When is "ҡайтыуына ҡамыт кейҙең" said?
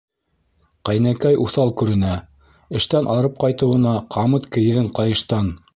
3.45-4.95